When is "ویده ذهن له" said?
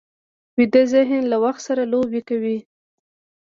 0.57-1.37